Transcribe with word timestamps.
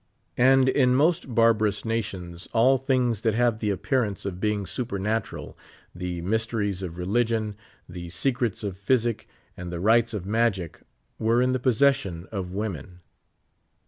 And 0.39 0.67
in 0.67 0.95
most 0.95 1.27
})arbarous 1.29 1.85
nations 1.85 2.47
all 2.53 2.79
things 2.79 3.21
that 3.21 3.35
have 3.35 3.59
the 3.59 3.69
appearance 3.69 4.25
of 4.25 4.39
being 4.39 4.65
supernatural, 4.65 5.55
the 5.93 6.23
mysteries 6.23 6.81
of 6.81 6.97
religion, 6.97 7.55
the 7.87 8.09
secrets 8.09 8.63
of 8.63 8.75
ph3'sic, 8.77 9.25
and 9.55 9.71
the 9.71 9.79
rights 9.79 10.15
of 10.15 10.25
magic, 10.25 10.81
were 11.19 11.39
in 11.39 11.51
the 11.51 11.59
possession 11.59 12.27
of 12.31 12.51
women. 12.51 13.01